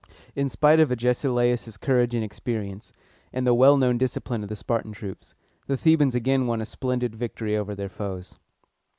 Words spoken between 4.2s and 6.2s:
of the Spartan troops, the Thebans